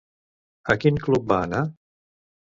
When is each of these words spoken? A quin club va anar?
A 0.75 0.75
quin 0.85 0.97
club 1.03 1.29
va 1.33 1.39
anar? 1.51 1.61